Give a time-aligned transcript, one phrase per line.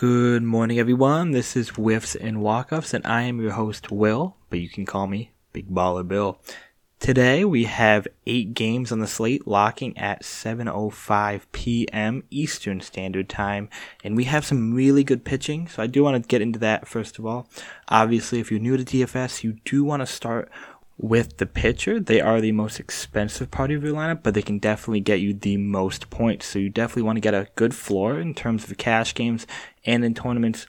[0.00, 1.32] Good morning, everyone.
[1.32, 5.06] This is Whiffs and Walkoffs, and I am your host, Will, but you can call
[5.06, 6.40] me Big Baller Bill.
[6.98, 12.24] Today we have eight games on the slate, locking at 7:05 p.m.
[12.30, 13.68] Eastern Standard Time,
[14.02, 15.68] and we have some really good pitching.
[15.68, 17.46] So I do want to get into that first of all.
[17.88, 20.50] Obviously, if you're new to DFS, you do want to start
[21.02, 21.98] with the pitcher.
[21.98, 25.32] They are the most expensive part of your lineup, but they can definitely get you
[25.32, 26.46] the most points.
[26.46, 29.46] So you definitely want to get a good floor in terms of cash games
[29.84, 30.66] and in tournaments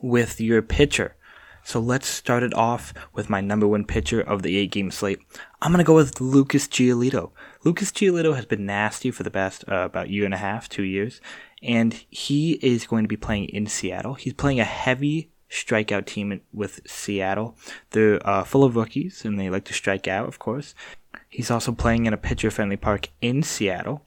[0.00, 1.16] with your pitcher.
[1.64, 5.20] So let's start it off with my number one pitcher of the eight game slate.
[5.60, 7.30] I'm to go with Lucas Giolito.
[7.62, 10.82] Lucas Giolito has been nasty for the past uh, about year and a half, two
[10.82, 11.20] years,
[11.62, 14.14] and he is going to be playing in Seattle.
[14.14, 17.56] He's playing a heavy strikeout team with Seattle.
[17.90, 20.74] They're uh, full of rookies and they like to strike out, of course.
[21.28, 24.04] He's also playing in a pitcher friendly park in Seattle.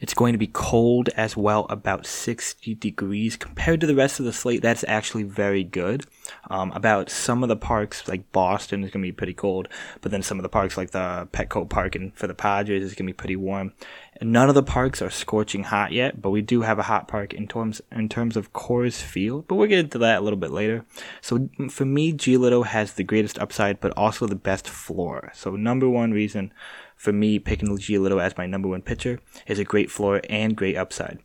[0.00, 3.36] It's going to be cold as well, about 60 degrees.
[3.36, 6.06] Compared to the rest of the slate, that's actually very good.
[6.50, 9.68] Um, about some of the parks, like Boston, is going to be pretty cold,
[10.00, 12.94] but then some of the parks, like the Petco Park and for the Padres, is
[12.94, 13.72] going to be pretty warm.
[14.20, 17.08] And None of the parks are scorching hot yet, but we do have a hot
[17.08, 19.48] park in terms in terms of Coors Field.
[19.48, 20.84] But we'll get into that a little bit later.
[21.20, 25.32] So for me, Giolito has the greatest upside, but also the best floor.
[25.34, 26.52] So number one reason
[26.94, 30.76] for me picking Giolito as my number one pitcher is a great floor and great
[30.76, 31.18] upside.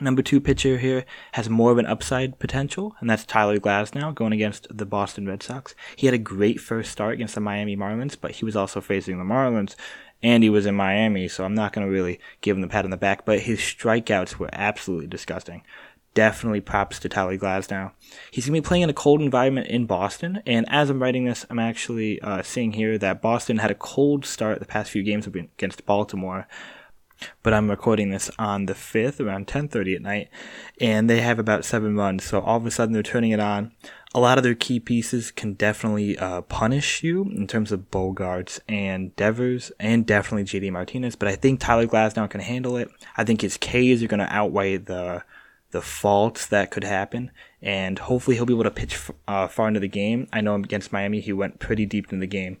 [0.00, 4.32] Number two pitcher here has more of an upside potential, and that's Tyler Glasnow going
[4.32, 5.76] against the Boston Red Sox.
[5.94, 9.18] He had a great first start against the Miami Marlins, but he was also facing
[9.18, 9.76] the Marlins,
[10.20, 12.84] and he was in Miami, so I'm not going to really give him the pat
[12.84, 15.62] on the back, but his strikeouts were absolutely disgusting.
[16.12, 17.92] Definitely props to Tyler Glasnow.
[18.32, 21.24] He's going to be playing in a cold environment in Boston, and as I'm writing
[21.24, 25.04] this, I'm actually uh, seeing here that Boston had a cold start the past few
[25.04, 26.48] games against Baltimore,
[27.42, 30.28] but I'm recording this on the 5th around 10:30 at night
[30.80, 33.72] and they have about 7 runs so all of a sudden they're turning it on
[34.14, 38.60] a lot of their key pieces can definitely uh, punish you in terms of Bogaerts
[38.68, 41.16] and Devers and definitely JD Martinez.
[41.16, 42.88] But I think Tyler Glasnow can handle it.
[43.16, 45.24] I think his Ks are going to outweigh the
[45.72, 49.80] the faults that could happen, and hopefully he'll be able to pitch uh, far into
[49.80, 50.28] the game.
[50.32, 52.58] I know against Miami he went pretty deep in the game.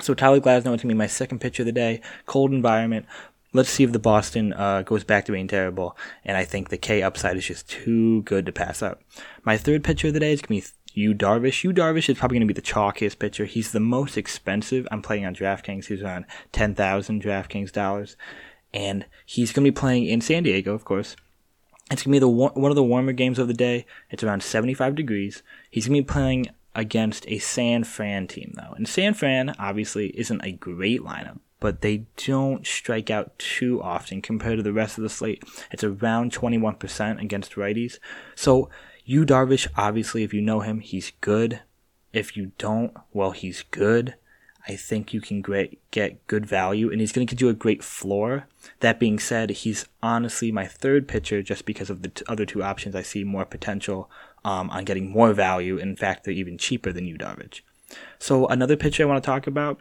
[0.00, 2.00] So Tyler Glasnow to be my second pitch of the day.
[2.26, 3.06] Cold environment.
[3.56, 5.96] Let's see if the Boston uh, goes back to being terrible.
[6.24, 9.02] And I think the K upside is just too good to pass up.
[9.44, 11.62] My third pitcher of the day is going to be Yu Darvish.
[11.62, 13.44] Yu Darvish is probably going to be the chalkiest pitcher.
[13.44, 14.88] He's the most expensive.
[14.90, 15.86] I'm playing on DraftKings.
[15.86, 18.16] He's around 10,000 DraftKings dollars.
[18.72, 21.16] And he's going to be playing in San Diego, of course.
[21.90, 23.86] It's going to be the one of the warmer games of the day.
[24.10, 25.42] It's around 75 degrees.
[25.70, 28.74] He's going to be playing against a San Fran team, though.
[28.74, 34.20] And San Fran, obviously, isn't a great lineup, but they don't strike out too often
[34.20, 35.42] compared to the rest of the slate.
[35.70, 37.98] It's around 21% against righties.
[38.34, 38.68] So
[39.04, 41.60] Yu Darvish, obviously, if you know him, he's good.
[42.12, 44.14] If you don't, well, he's good.
[44.68, 45.44] I think you can
[45.92, 48.48] get good value, and he's going to give you a great floor.
[48.80, 52.64] That being said, he's honestly my third pitcher just because of the t- other two
[52.64, 52.96] options.
[52.96, 54.10] I see more potential
[54.44, 55.76] um, on getting more value.
[55.76, 57.60] In fact, they're even cheaper than Yu Darvish.
[58.18, 59.80] So another pitcher I want to talk about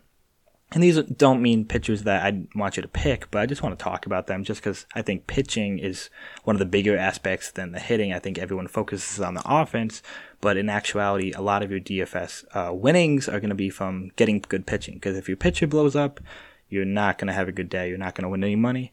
[0.71, 3.77] and these don't mean pitchers that I want you to pick, but I just want
[3.77, 6.09] to talk about them just because I think pitching is
[6.43, 8.11] one of the bigger aspects than the hitting.
[8.11, 10.01] I think everyone focuses on the offense,
[10.41, 14.11] but in actuality, a lot of your DFS uh, winnings are going to be from
[14.15, 14.95] getting good pitching.
[14.95, 16.19] Because if your pitcher blows up,
[16.67, 17.87] you're not going to have a good day.
[17.87, 18.91] You're not going to win any money.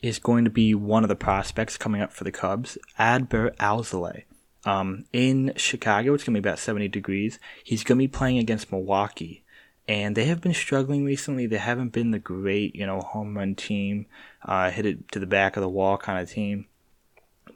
[0.00, 4.22] Is going to be one of the prospects coming up for the Cubs, Adbert Alzolay.
[4.64, 7.40] Um, in Chicago, it's going to be about 70 degrees.
[7.64, 9.44] He's going to be playing against Milwaukee
[9.88, 11.46] and they have been struggling recently.
[11.46, 14.06] They haven't been the great, you know, home run team,
[14.44, 16.66] uh, hit it to the back of the wall kind of team.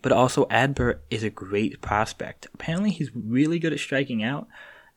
[0.01, 2.49] But also, Adbert is a great prospect.
[2.55, 4.49] Apparently, he's really good at striking out.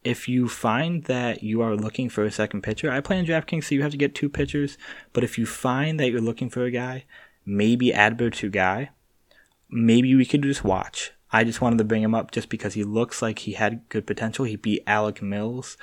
[0.03, 3.65] If you find that you are looking for a second pitcher, I play in DraftKings,
[3.65, 4.77] so you have to get two pitchers.
[5.13, 7.05] But if you find that you're looking for a guy,
[7.45, 8.91] maybe Adbert's your guy.
[9.69, 11.11] Maybe we could just watch.
[11.31, 14.07] I just wanted to bring him up just because he looks like he had good
[14.07, 14.45] potential.
[14.45, 15.75] He beat Alec Mills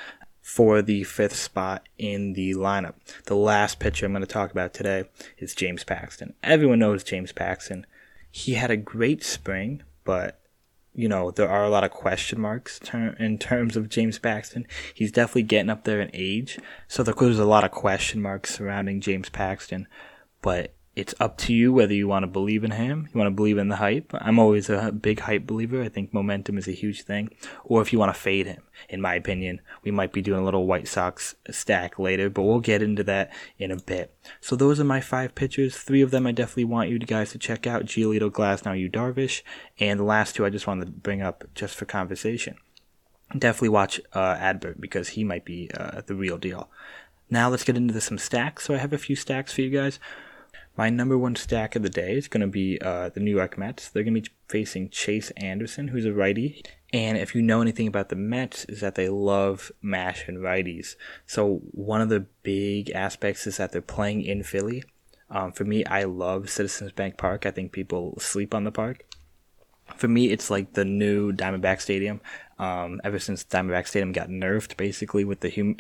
[0.42, 2.94] for the fifth spot in the lineup.
[3.26, 5.04] The last pitcher I'm going to talk about today
[5.38, 6.34] is James Paxton.
[6.42, 7.86] Everyone knows James Paxton.
[8.30, 10.40] He had a great spring, but
[10.94, 14.66] you know there are a lot of question marks ter- in terms of James Paxton.
[14.92, 16.58] He's definitely getting up there in age,
[16.88, 19.86] so there's a lot of question marks surrounding James Paxton.
[20.42, 23.34] But it's up to you whether you want to believe in him, you want to
[23.34, 24.12] believe in the hype.
[24.12, 25.82] I'm always a big hype believer.
[25.82, 27.30] I think momentum is a huge thing.
[27.64, 30.44] Or if you want to fade him, in my opinion, we might be doing a
[30.44, 34.14] little White Sox stack later, but we'll get into that in a bit.
[34.42, 35.78] So those are my five pitchers.
[35.78, 39.42] Three of them I definitely want you guys to check out: Giolito, Glasnow, Yu Darvish,
[39.80, 42.56] and the last two I just wanted to bring up just for conversation.
[43.36, 46.68] Definitely watch uh, Adbert because he might be uh, the real deal.
[47.30, 48.66] Now let's get into some stacks.
[48.66, 49.98] So I have a few stacks for you guys.
[50.76, 53.58] My number one stack of the day is going to be uh, the New York
[53.58, 53.88] Mets.
[53.88, 56.62] They're going to be facing Chase Anderson, who's a righty.
[56.94, 60.96] And if you know anything about the Mets, is that they love mash and righties.
[61.26, 64.84] So one of the big aspects is that they're playing in Philly.
[65.28, 67.44] Um, for me, I love Citizens Bank Park.
[67.44, 69.04] I think people sleep on the park.
[69.96, 72.20] For me, it's like the new Diamondback Stadium.
[72.58, 75.78] Um, ever since Diamondback Stadium got nerfed, basically with the hum-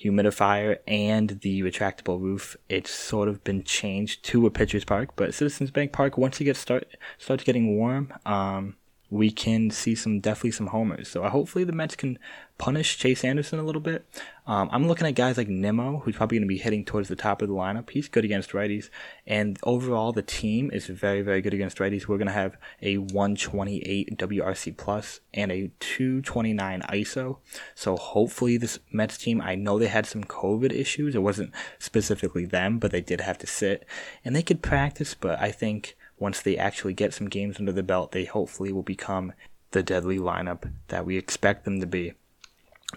[0.00, 5.10] humidifier and the retractable roof, it's sort of been changed to a pitcher's park.
[5.16, 6.88] But Citizens Bank Park, once it gets start
[7.18, 8.76] starts getting warm, um,
[9.14, 11.06] we can see some definitely some homers.
[11.06, 12.18] So hopefully the Mets can
[12.58, 14.04] punish Chase Anderson a little bit.
[14.44, 17.14] Um, I'm looking at guys like Nimmo, who's probably going to be hitting towards the
[17.14, 17.90] top of the lineup.
[17.90, 18.90] He's good against righties,
[19.24, 22.08] and overall the team is very very good against righties.
[22.08, 27.38] We're going to have a 128 WRC plus and a 229 ISO.
[27.76, 31.14] So hopefully this Mets team, I know they had some COVID issues.
[31.14, 33.86] It wasn't specifically them, but they did have to sit,
[34.24, 35.14] and they could practice.
[35.14, 38.82] But I think once they actually get some games under the belt, they hopefully will
[38.82, 39.32] become
[39.72, 42.14] the deadly lineup that we expect them to be.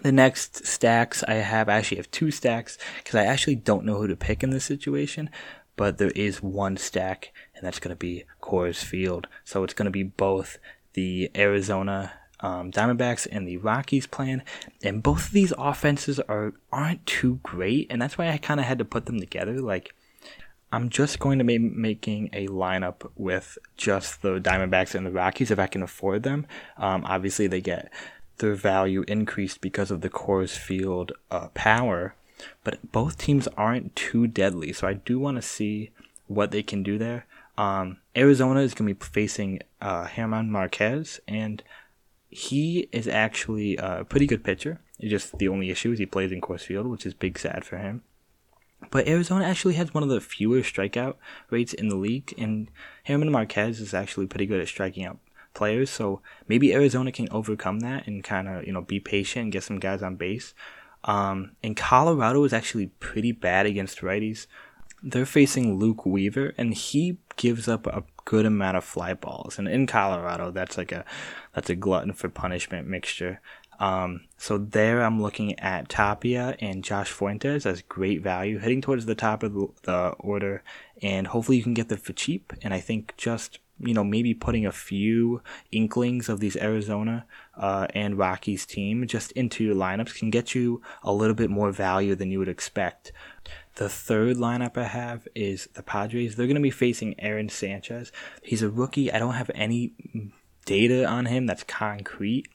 [0.02, 3.96] The next stacks I have, I actually have two stacks because I actually don't know
[3.96, 5.28] who to pick in this situation,
[5.76, 9.26] but there is one stack, and that's going to be Coors Field.
[9.44, 10.58] So it's going to be both
[10.92, 14.42] the Arizona um, Diamondbacks and the Rockies plan,
[14.82, 18.66] and both of these offenses are aren't too great, and that's why I kind of
[18.66, 19.60] had to put them together.
[19.60, 19.94] Like
[20.70, 25.50] I'm just going to be making a lineup with just the Diamondbacks and the Rockies
[25.50, 26.46] if I can afford them.
[26.76, 27.90] Um, obviously, they get
[28.38, 32.14] their value increased because of the Coors Field uh, power,
[32.64, 34.72] but both teams aren't too deadly.
[34.72, 35.90] So I do want to see
[36.26, 37.26] what they can do there.
[37.56, 41.62] Um, Arizona is going to be facing uh, German Marquez, and
[42.28, 44.80] he is actually a pretty good pitcher.
[44.98, 47.64] It's just the only issue is he plays in Coors Field, which is big sad
[47.64, 48.02] for him.
[48.90, 51.16] But Arizona actually has one of the fewer strikeout
[51.50, 52.70] rates in the league, and
[53.06, 55.18] German Marquez is actually pretty good at striking out
[55.54, 55.90] players.
[55.90, 59.64] So maybe Arizona can overcome that and kind of you know be patient and get
[59.64, 60.54] some guys on base.
[61.04, 64.46] Um, and Colorado is actually pretty bad against righties.
[65.02, 69.58] They're facing Luke Weaver, and he gives up a good amount of fly balls.
[69.58, 71.04] And in Colorado, that's like a
[71.54, 73.40] that's a glutton for punishment mixture.
[73.78, 79.06] Um, so there I'm looking at Tapia and Josh Fuentes as great value, heading towards
[79.06, 80.62] the top of the order,
[81.00, 82.52] and hopefully you can get them for cheap.
[82.62, 85.40] And I think just you know maybe putting a few
[85.70, 87.26] inklings of these Arizona
[87.56, 91.70] uh, and Rockies team just into your lineups can get you a little bit more
[91.70, 93.12] value than you would expect.
[93.76, 96.34] The third lineup I have is the Padres.
[96.34, 98.10] They're going to be facing Aaron Sanchez.
[98.42, 99.12] He's a rookie.
[99.12, 99.92] I don't have any
[100.64, 102.48] data on him that's concrete.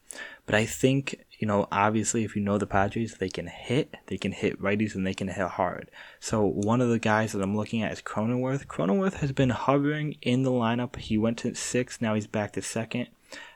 [0.45, 4.17] But I think, you know, obviously, if you know the Padres, they can hit, they
[4.17, 5.89] can hit righties, and they can hit hard.
[6.19, 8.67] So one of the guys that I'm looking at is Cronenworth.
[8.67, 10.97] Cronenworth has been hovering in the lineup.
[10.97, 13.07] He went to six, now he's back to second.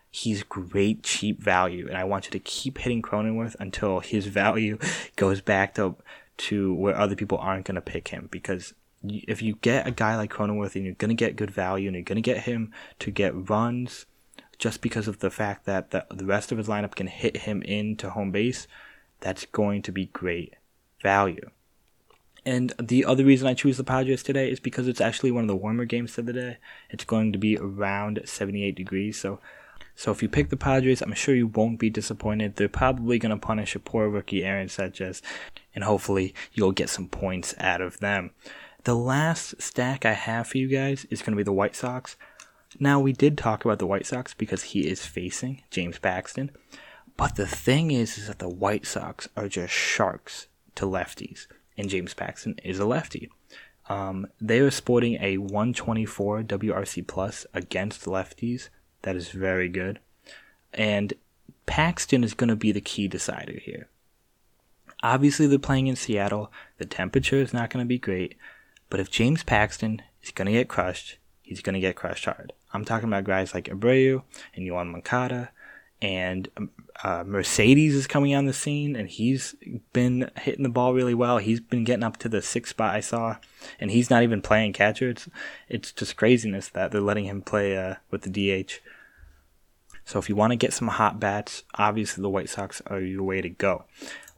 [0.09, 4.77] He's great cheap value, and I want you to keep hitting Cronenworth until his value
[5.15, 5.95] goes back to
[6.37, 8.73] to where other people aren't going to pick him because
[9.03, 11.95] if you get a guy like Cronenworth and you're going to get good value and
[11.95, 14.05] you're going to get him to get runs
[14.57, 17.61] just because of the fact that the, the rest of his lineup can hit him
[17.61, 18.67] into home base,
[19.19, 20.55] that's going to be great
[21.01, 21.49] value.
[22.45, 25.49] And the other reason I choose the Padres today is because it's actually one of
[25.49, 26.57] the warmer games of the day.
[26.89, 29.19] It's going to be around 78 degrees.
[29.19, 29.39] So,
[29.95, 32.55] so if you pick the Padres, I'm sure you won't be disappointed.
[32.55, 35.21] They're probably going to punish a poor rookie Aaron Sanchez,
[35.75, 38.31] and hopefully you'll get some points out of them.
[38.85, 42.15] The last stack I have for you guys is going to be the White Sox.
[42.79, 46.51] Now, we did talk about the White Sox because he is facing James Paxton.
[47.15, 51.89] But the thing is, is that the White Sox are just sharks to lefties, and
[51.89, 53.29] James Paxton is a lefty.
[53.89, 58.69] Um, they are sporting a 124 WRC plus against lefties.
[59.01, 59.99] That is very good.
[60.73, 61.13] And
[61.65, 63.87] Paxton is going to be the key decider here.
[65.01, 66.51] Obviously, they're playing in Seattle.
[66.77, 68.35] The temperature is not going to be great.
[68.89, 72.53] But if James Paxton is going to get crushed, he's going to get crushed hard.
[72.73, 74.23] I'm talking about guys like Abreu
[74.55, 75.51] and Yoan Moncada
[76.01, 76.49] and
[77.03, 79.55] uh, Mercedes is coming on the scene, and he's
[79.93, 81.37] been hitting the ball really well.
[81.39, 83.37] He's been getting up to the sixth spot I saw,
[83.79, 85.09] and he's not even playing catcher.
[85.09, 85.27] It's
[85.69, 88.29] it's just craziness that they're letting him play uh, with the
[88.63, 88.79] DH.
[90.05, 93.23] So if you want to get some hot bats, obviously the White Sox are your
[93.23, 93.85] way to go.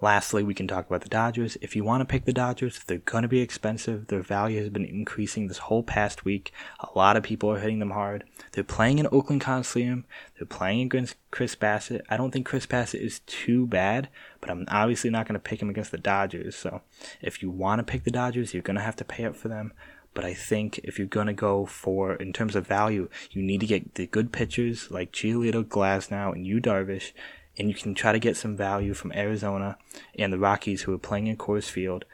[0.02, 1.58] Lastly, we can talk about the Dodgers.
[1.62, 4.08] If you want to pick the Dodgers, they're going to be expensive.
[4.08, 6.54] Their value has been increasing this whole past week.
[6.80, 8.24] A lot of people are hitting them hard.
[8.54, 10.06] They're playing in Oakland Coliseum.
[10.38, 12.02] They're playing against Chris Bassitt.
[12.10, 14.08] I don't think Chris Bassitt is too bad,
[14.40, 16.56] but I'm obviously not going to pick him against the Dodgers.
[16.56, 16.82] So
[17.22, 19.50] if you want to pick the Dodgers, you're going to have to pay up for
[19.50, 19.74] them.
[20.14, 23.60] But I think if you're going to go for, in terms of value, you need
[23.60, 27.12] to get the good pitchers like Giolito, Glasnow, and Yu Darvish
[27.60, 29.78] and you can try to get some value from Arizona
[30.18, 32.06] and the Rockies who are playing in Coors Field.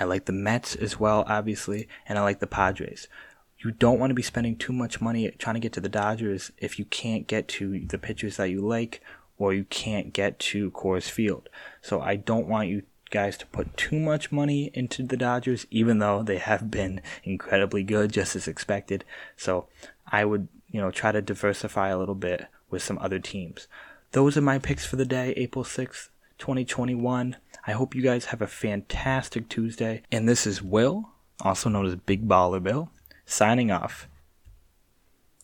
[0.00, 3.06] I like the Mets as well, obviously, and I like the Padres.
[3.60, 6.50] You don't want to be spending too much money trying to get to the Dodgers
[6.58, 9.00] if you can't get to the pitchers that you like
[9.38, 11.48] or you can't get to Coors Field.
[11.80, 16.00] So I don't want you guys to put too much money into the Dodgers, even
[16.00, 19.04] though they have been incredibly good, just as expected.
[19.36, 19.66] So
[20.06, 23.66] I would, you know, try to diversify a little bit with some other teams
[24.12, 27.36] those are my picks for the day, April 6th, 2021.
[27.66, 30.02] I hope you guys have a fantastic Tuesday.
[30.10, 31.10] And this is Will,
[31.42, 32.90] also known as Big Baller Bill,
[33.26, 34.08] signing off.